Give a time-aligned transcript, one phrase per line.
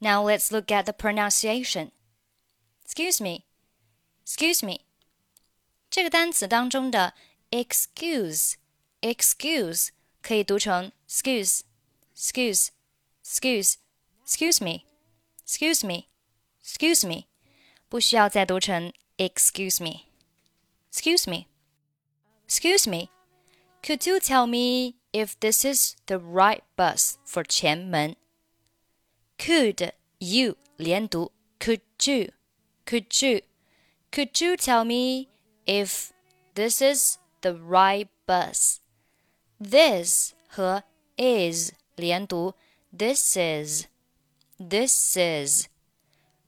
[0.00, 1.90] Now let's look at the pronunciation.
[2.84, 3.46] Excuse me,
[4.24, 4.80] excuse me.
[5.88, 7.14] 这个单词当中的
[7.50, 8.54] excuse
[9.00, 9.88] excuse
[10.20, 11.60] 可以读成 excuse
[12.14, 12.68] excuse
[13.24, 13.76] excuse
[14.26, 14.84] excuse me
[15.46, 16.08] excuse me
[16.62, 17.26] excuse me，
[17.88, 20.06] 不需要再读成 excuse me
[20.92, 21.46] excuse me
[22.46, 28.16] excuse me。Could you tell me if this is the right bus for 前门
[29.37, 32.31] ？could you 连读，could you,
[32.85, 33.41] could you,
[34.11, 35.29] could you tell me
[35.65, 36.11] if
[36.55, 38.79] this is the right bus?
[39.59, 40.83] This 和
[41.17, 42.55] is 连读，
[42.95, 43.87] this is,
[44.57, 45.67] this is,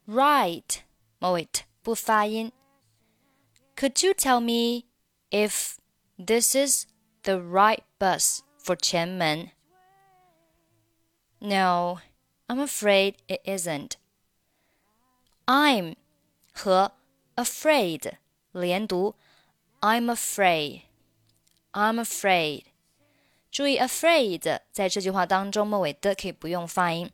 [0.08, 0.82] right
[1.20, 1.48] 末尾
[1.82, 2.52] 不发音。
[3.76, 4.86] Could you tell me
[5.32, 5.78] if
[6.18, 6.86] this is
[7.24, 9.52] the right bus for 前门?
[11.40, 12.00] No,
[12.48, 13.92] I'm afraid it isn't.
[15.46, 15.96] I'm
[16.54, 16.94] 和
[17.36, 18.14] afraid
[18.52, 19.16] 连读，
[19.82, 20.84] I'm afraid.
[21.72, 22.66] I'm afraid.
[23.52, 27.12] 注意，afraid 在这句话当中末尾的可以不用发音。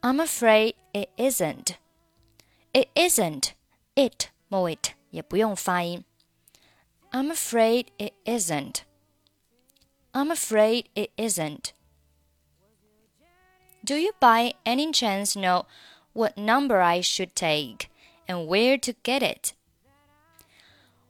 [0.00, 1.76] I'm afraid it isn't.
[2.72, 3.50] It isn't.
[3.94, 4.78] It 末尾
[5.10, 6.04] 也不用发音。
[7.10, 8.82] I'm afraid it isn't.
[10.12, 11.72] I'm afraid it isn't.
[13.86, 15.66] Do you by any chance know
[16.12, 17.90] what number I should take
[18.28, 19.54] and where to get it?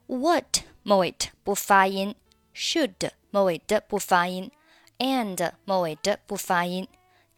[0.06, 1.14] What 末尾
[1.44, 2.14] 不发音，
[2.54, 4.50] should 末尾的不发音，
[4.98, 6.88] and 末尾的不发音，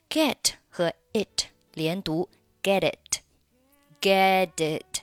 [0.08, 2.28] get 和 it 连读，
[2.62, 3.20] get it,
[4.00, 5.00] get it.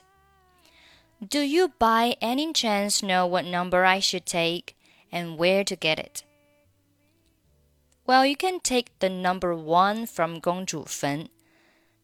[1.20, 4.74] Do you by any chance know what number I should take
[5.10, 6.22] and where to get it?
[8.06, 11.28] Well, you can take the number one from 公主坟.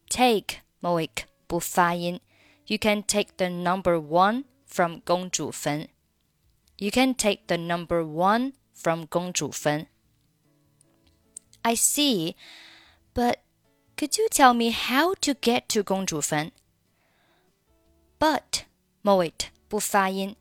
[0.09, 1.11] Take 末尾
[1.47, 2.21] 不发音.
[2.67, 5.89] You can take the number one from 公主坟.
[6.77, 9.87] You can take the number one from 公主坟.
[11.63, 12.37] I see,
[13.15, 13.39] but
[13.97, 16.53] could you tell me how to get to 公主坟?
[18.19, 18.63] But
[19.03, 19.33] 末尾
[19.69, 20.37] 不发音.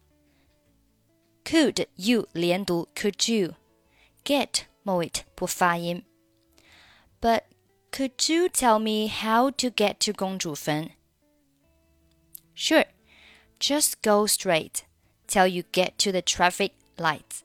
[1.44, 3.56] Could you 连读 Could you
[4.24, 6.04] get 末尾不发音。
[7.20, 7.44] But
[7.92, 10.92] could you tell me how to get to 公主坟?
[12.56, 12.86] Sure,
[13.60, 14.82] just go straight
[15.28, 17.42] till you get to the traffic lights.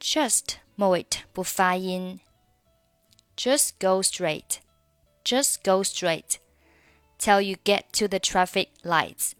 [0.00, 2.20] Just 末尾不发音。
[3.36, 4.60] Just go straight,
[5.24, 6.38] just go straight
[7.18, 9.32] till you get to the traffic lights.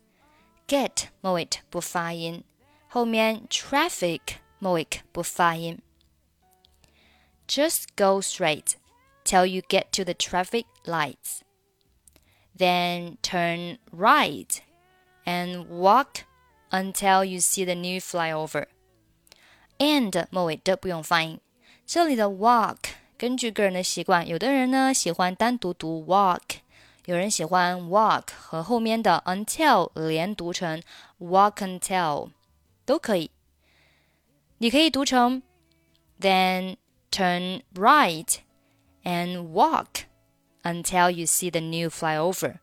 [0.68, 2.44] Get 末尾不发音，
[2.88, 4.20] 后面 traffic
[4.58, 5.80] 末尾不发音。
[7.50, 8.76] just go straight
[9.24, 11.40] till you get to the traffic lights.
[12.56, 14.60] Then turn right
[15.24, 16.24] and walk
[16.70, 18.66] until you see the new flyover.
[19.78, 21.40] And 末尾的不用发音。
[21.86, 22.78] 这里的 walk
[23.18, 26.40] 根据个人的习惯，有的人呢喜欢单独读 walk，
[27.04, 30.82] 有人喜欢 walk 和后面的 until 连读成
[31.18, 32.30] walk until
[32.84, 33.30] 都可以。
[34.58, 35.42] 你可以读成
[36.18, 36.76] then
[37.10, 38.40] turn right
[39.04, 40.06] and walk
[40.64, 42.58] until you see the new flyover.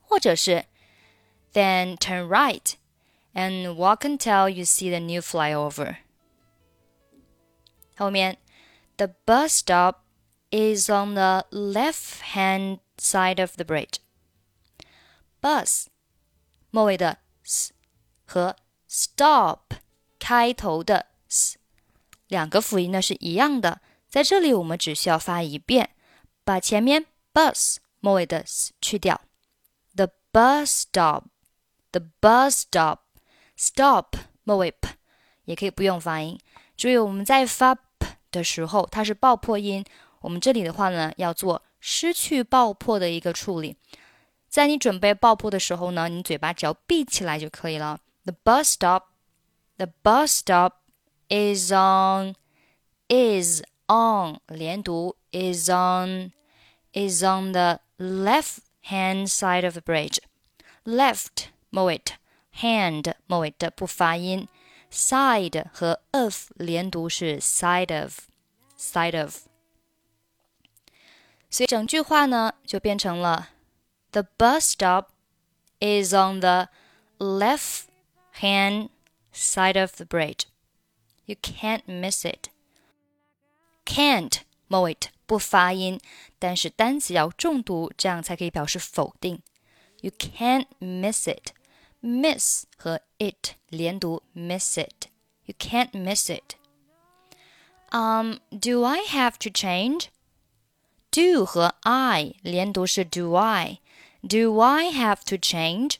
[0.00, 0.64] 或者是
[1.52, 2.74] then turn right
[3.34, 5.98] and walk until you see the new flyover.
[7.96, 8.38] 后面
[8.96, 10.02] the bus stop
[10.50, 13.98] is on the left hand side of the bridge.
[15.40, 15.86] Bus
[16.70, 17.72] 末尾的 s
[18.24, 18.56] 和
[18.88, 19.60] stop
[20.18, 21.58] 开头的 s
[22.27, 25.91] 两个辅音呢是一样的，在这里我们只需要发一遍，
[26.43, 29.21] 把前面 bus 末尾的 s 去掉。
[29.95, 34.89] The bus stop，the bus stop，stop 末尾 p
[35.45, 36.39] 也可以不用发音。
[36.75, 39.85] 注意我们在发 p 的时候，它是爆破音。
[40.21, 43.77] 我们这里的话呢，要做失去爆破的一个处理。
[44.49, 47.99] 在你准备爆破的时候呢，你嘴巴只要闭起来就可以了。
[48.23, 50.84] The bus stop，the bus stop。
[51.28, 52.34] is on
[53.08, 56.32] is on 连读 is on
[56.92, 60.18] is on the left hand side of the bridge.
[60.84, 62.02] Left 末尾
[62.56, 64.48] hand 末尾的不发音，
[64.90, 68.20] side 和 of 连读是 side of
[68.78, 69.46] side of。
[71.48, 73.50] 所以整句话呢就变成了
[74.12, 75.08] The bus stop
[75.80, 76.68] is on the
[77.18, 77.84] left
[78.40, 78.90] hand
[79.32, 80.46] side of the bridge.
[81.26, 82.48] You can't miss it.
[83.84, 86.00] Can't 末尾 不发音，
[86.38, 89.42] 但是单词要重读，这样才可以表示否定。
[90.00, 91.52] You can't miss it.
[92.00, 95.08] Miss 和 it 连读，miss it.
[95.44, 96.54] You can't miss it.
[97.90, 100.06] Um, do I have to change?
[101.10, 103.80] Do 和 I 连读是 do I.
[104.22, 105.96] Do I have to change?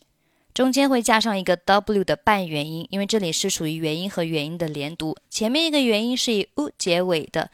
[0.55, 5.17] 中间会加上一个 w 的半元音，因为这里是属于元音和元音的连读。
[5.31, 7.51] 前面一个元音是以 u 结尾的，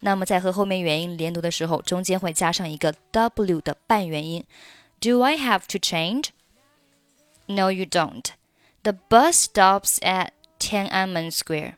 [0.00, 4.44] 那么在和后面元音连读的时候，中间会加上一个 w 的半元音。
[5.00, 6.28] Do I have to change?
[7.46, 8.24] No, you don't.
[8.82, 11.74] The bus stops at Tiananmen Square.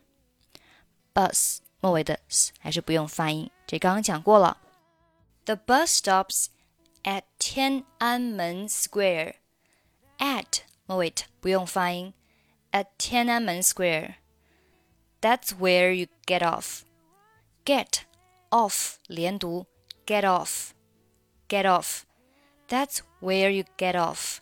[1.14, 4.58] Bus 末尾的 s 还是不用发音，这刚刚讲过了。
[5.46, 6.46] The bus stops
[7.02, 9.34] at Tiananmen Square.
[10.82, 12.14] at 末尾不用发音，
[12.72, 14.14] at Tiananmen Square.
[15.20, 16.82] That's where you get off.
[17.64, 18.04] Get
[18.50, 19.66] off 连读，
[20.06, 20.70] get off,
[21.48, 22.04] get off.
[22.68, 24.40] That's where you get off.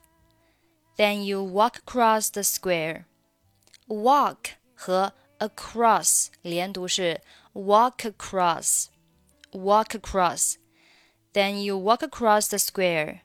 [0.96, 3.04] Then you walk across the square.
[3.88, 7.20] Walk 和 across 连读是
[7.52, 8.86] walk across,
[9.52, 10.56] walk across.
[11.32, 13.20] Then you walk across the square.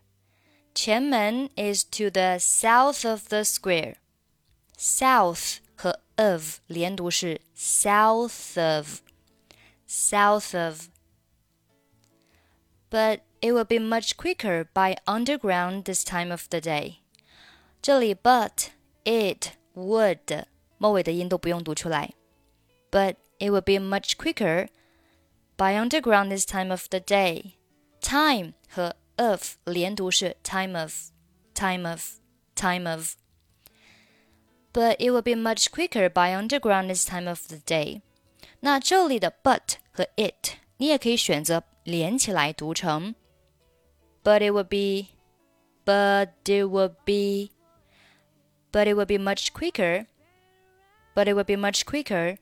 [0.75, 3.95] Tianmen is to the south of the square.
[4.77, 9.01] South 和 of 连读是 south of,
[9.87, 10.87] south of.
[12.89, 16.97] But it will be much quicker by underground this time of the day.
[17.81, 18.69] 这里 but,
[19.03, 20.45] it, would
[20.77, 22.13] 末尾的音都不用读出来。
[22.91, 24.67] But it will be much quicker
[25.57, 27.53] by underground this time of the day.
[28.01, 30.93] Time 和 of 连读是 time of,
[31.53, 32.19] time of,
[32.55, 33.15] time of.
[34.73, 38.01] But it will be much quicker by underground this time of the day.
[38.61, 43.15] 那这里的 but 和 it 你也可以选择连起来读成
[44.23, 45.09] But it would be,
[45.83, 47.51] but it would be,
[48.71, 50.05] but it would be much quicker,
[51.15, 52.37] but it would be much quicker.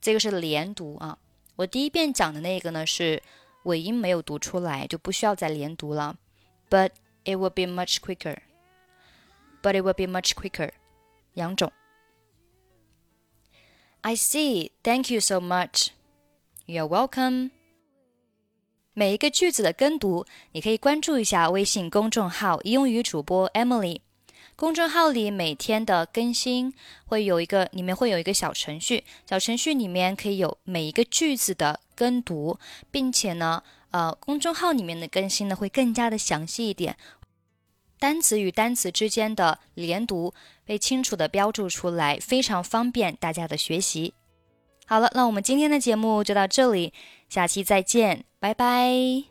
[0.00, 1.18] 这个是连读啊。
[1.56, 3.22] 我第一遍讲的那个呢是
[3.64, 6.16] 尾音没有读出来，就不需要再连读了。
[6.70, 6.90] But
[7.24, 8.38] it would be much quicker.
[9.62, 10.70] But it would be much quicker.
[11.34, 11.72] 两种。
[14.02, 14.70] I see.
[14.82, 15.88] Thank you so much.
[16.66, 17.50] You're welcome.
[18.92, 24.00] 每一个句子的跟读，你可以关注一下微信公众号“英语主播 Emily”。
[24.61, 26.71] 公众号里每天的更新
[27.07, 32.59] 会有一个，里面会有一个小程序，小程序里面可以有每一个句子的跟读，
[32.91, 36.95] 并且呢，呃，公众号里面的更新呢会更加的详细一点，
[37.97, 40.31] 单词与单词之间的连读
[40.63, 44.13] 被清楚的标注出来，非常方便大家的学习。
[44.85, 46.93] 好了，那我们今天的节目就到这里，
[47.27, 49.30] 下期再见，拜拜。